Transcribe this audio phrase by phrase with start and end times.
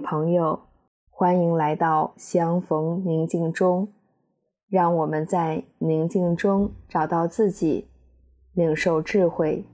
[0.00, 0.58] 朋友，
[1.10, 3.88] 欢迎来到相逢宁静中，
[4.68, 7.86] 让我们在宁静中找到自己，
[8.54, 9.64] 领受智慧。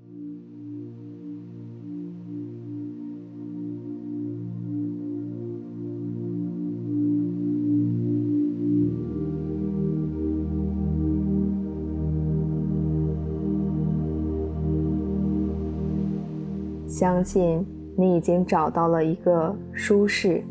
[16.89, 17.67] 相信
[17.97, 20.43] 你已经找到了一个舒适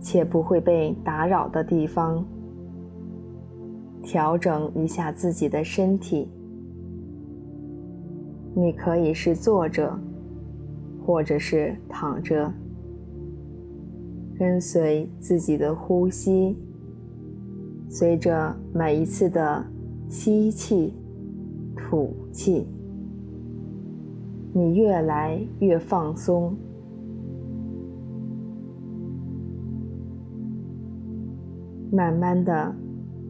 [0.00, 2.22] 且不会被打扰的地方，
[4.02, 6.28] 调整一下自己的身体。
[8.54, 9.98] 你可以是坐着，
[11.06, 12.52] 或者是躺着，
[14.38, 16.54] 跟随自己的呼吸，
[17.88, 19.64] 随着每一次的
[20.10, 20.92] 吸气、
[21.74, 22.66] 吐气。
[24.52, 26.54] 你越来越放松，
[31.92, 32.74] 慢慢的，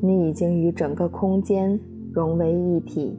[0.01, 1.81] 你已经与整个空间
[2.13, 3.19] 融为一体。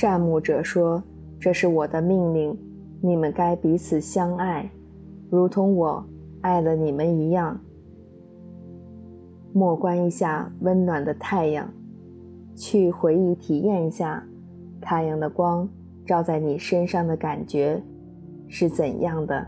[0.00, 1.02] 善牧者说
[1.38, 2.58] ：“这是我的命令，
[3.02, 4.70] 你们该彼此相爱，
[5.28, 6.02] 如同我
[6.40, 7.60] 爱了你们一样。”
[9.52, 11.70] 莫观一下温暖的太阳，
[12.56, 14.26] 去回忆体验一下
[14.80, 15.68] 太阳的光
[16.06, 17.78] 照在你身上的感觉
[18.48, 19.46] 是怎样的。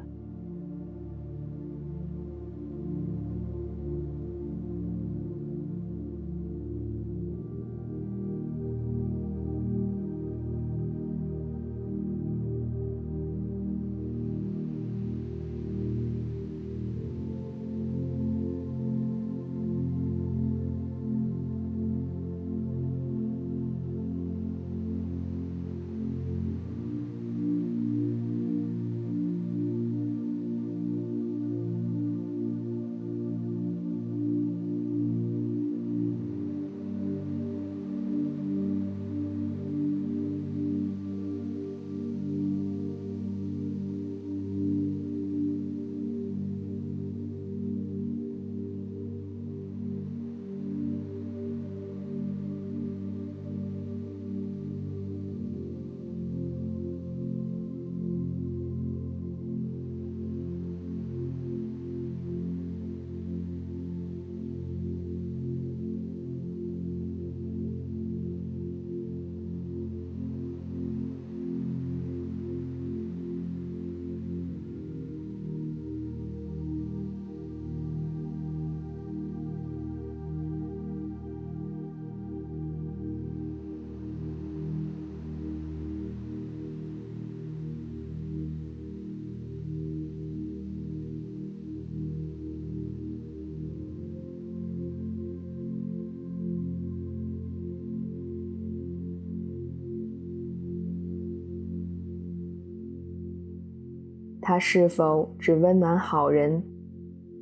[104.42, 106.62] 他是否只温暖好人，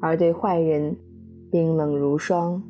[0.01, 0.95] 而对坏人
[1.51, 2.63] 冰冷如霜？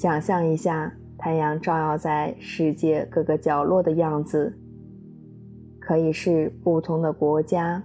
[0.00, 4.50] 想象一下太阳照耀在世界各个角落的样子，
[5.78, 7.82] 可以是不同的国家、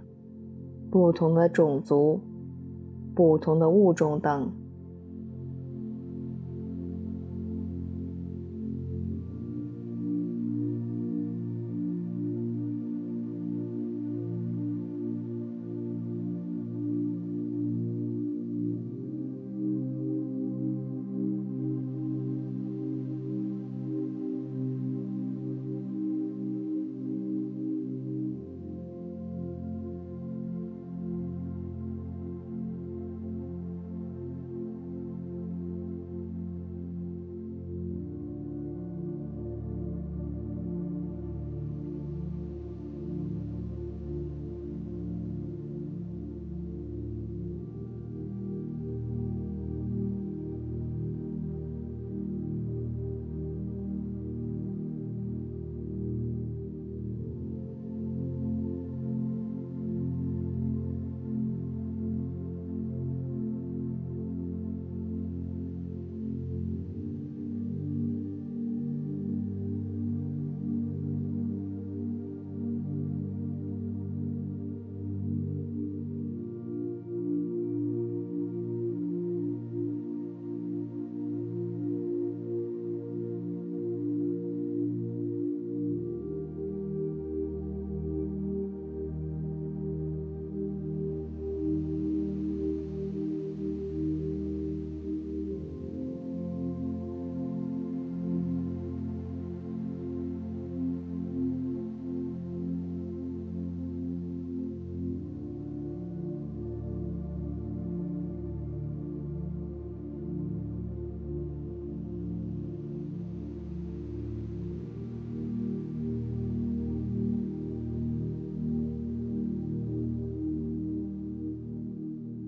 [0.90, 2.22] 不同的种族、
[3.14, 4.50] 不同的物种等。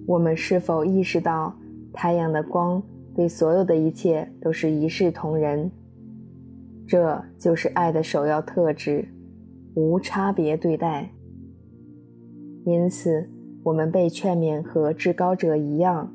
[0.08, 1.54] 我们是否意识到，
[1.92, 2.82] 太阳的光
[3.14, 5.70] 对所有的一切都是一视同仁？
[6.88, 9.06] 这就是爱的首要特质，
[9.76, 11.12] 无差别对待。
[12.66, 13.30] 因此，
[13.64, 16.14] 我们被劝勉和至高者一样，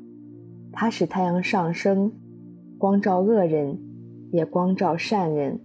[0.71, 2.11] 他使太阳上升，
[2.79, 3.77] 光照恶人，
[4.31, 5.59] 也光照善人，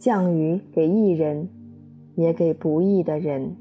[0.00, 1.48] 降雨给义人，
[2.16, 3.54] 也给不义的人。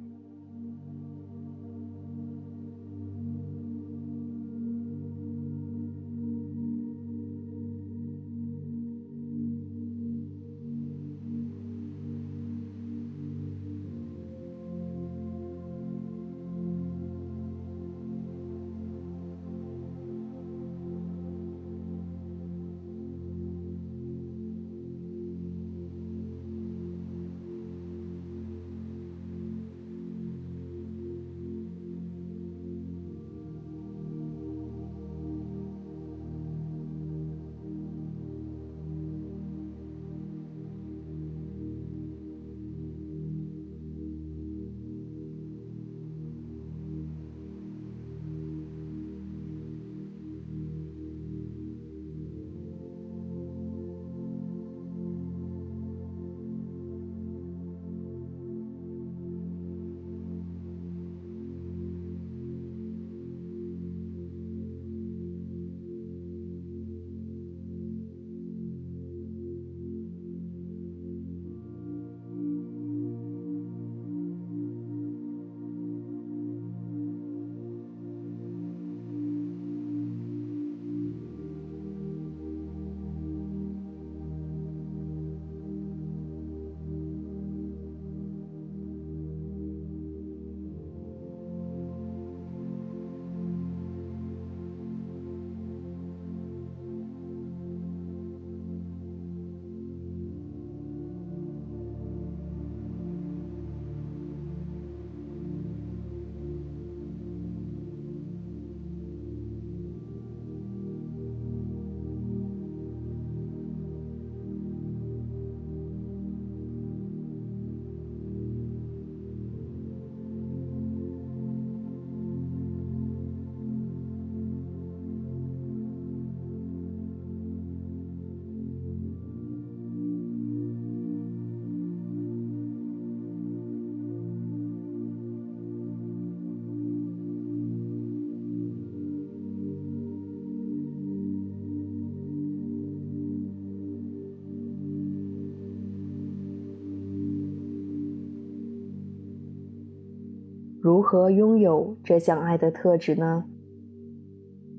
[150.81, 153.43] 如何拥有这项爱的特质呢？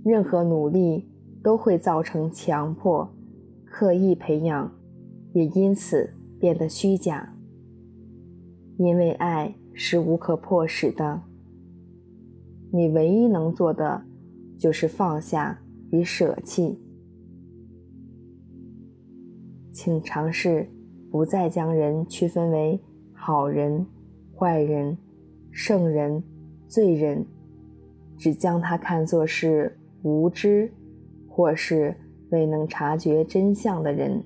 [0.02, 1.06] 任何努力
[1.42, 3.12] 都会造成强迫，
[3.66, 4.72] 刻意培养，
[5.34, 7.34] 也因此变得虚假。
[8.78, 11.20] 因为爱是无可迫使的，
[12.72, 14.02] 你唯一能做的
[14.58, 16.78] 就是放下与舍弃。
[19.70, 20.66] 请尝试
[21.10, 22.80] 不再将人区分为
[23.12, 23.86] 好人、
[24.34, 24.96] 坏人、
[25.50, 26.22] 圣人、
[26.68, 27.24] 罪人，
[28.16, 30.72] 只将他看作是无知，
[31.28, 31.94] 或是
[32.30, 34.22] 未能察觉真相的人。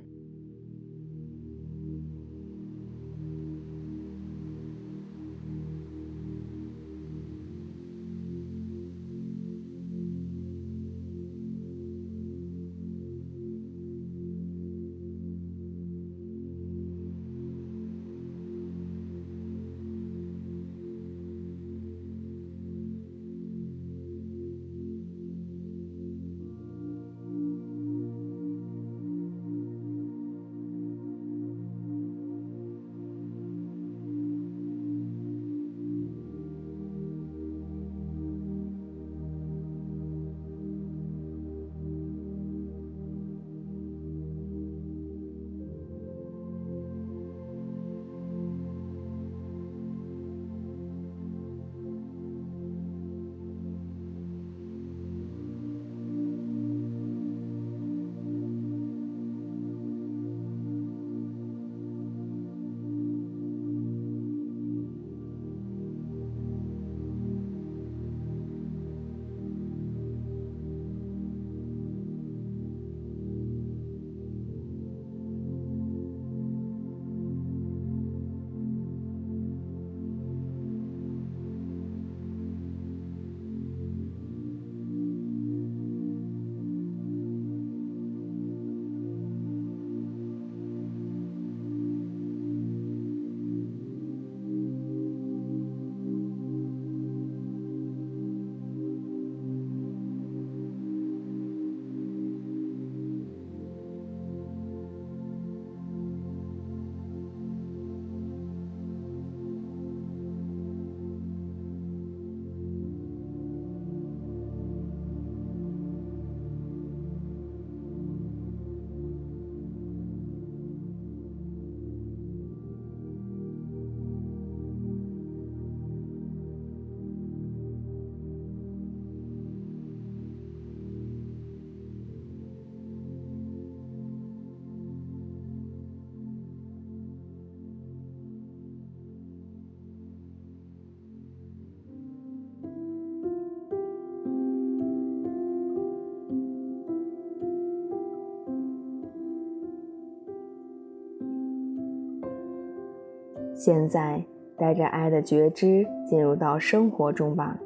[153.65, 154.23] 现在，
[154.59, 157.59] 带着爱的觉知进入到生活中吧。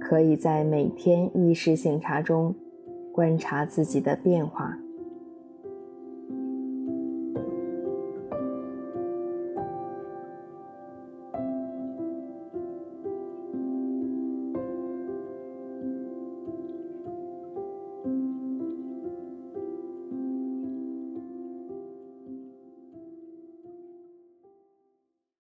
[0.00, 2.54] 可以在每天意识醒察中
[3.12, 4.78] 观察自己的变化。